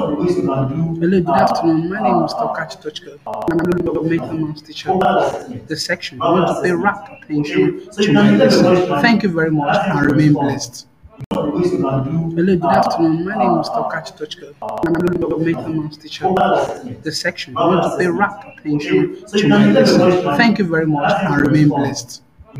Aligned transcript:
Hello, 0.00 0.16
good 0.96 1.28
afternoon. 1.28 1.90
My 1.90 2.00
name 2.00 2.24
is 2.24 2.32
Tokachi 2.32 2.80
Tochka. 2.82 3.18
I'm 3.26 3.60
a 3.60 3.82
governmental 3.82 4.32
maths 4.32 4.62
teacher. 4.62 4.88
The 5.66 5.76
section. 5.76 6.22
I 6.22 6.30
want 6.30 6.46
to 6.48 6.62
pay 6.62 6.72
rapt 6.72 7.22
attention 7.22 7.86
to 7.90 8.12
my 8.14 8.30
lesson. 8.34 8.86
Thank 9.02 9.22
you 9.24 9.28
very 9.28 9.50
much 9.50 9.76
and 9.76 10.06
remain 10.10 10.32
blessed. 10.32 10.86
Hello, 11.30 11.50
good 12.32 12.64
afternoon. 12.64 13.26
My 13.28 13.36
name 13.36 13.58
is 13.58 13.68
Tokachi 13.68 14.16
Tochka. 14.16 14.54
I'm 14.62 14.96
a 14.96 15.18
governmental 15.18 15.68
maths 15.68 15.98
teacher. 15.98 16.32
The 17.02 17.12
section. 17.12 17.54
I 17.58 17.66
want 17.66 17.82
to 17.82 17.98
pay 17.98 18.06
rapt 18.06 18.58
attention 18.58 19.22
to 19.26 19.48
my 19.48 19.70
lesson. 19.70 20.22
Thank 20.38 20.56
you 20.60 20.64
very 20.64 20.86
much 20.86 21.12
and 21.24 21.42
remain 21.42 21.68
blessed. 21.68 22.22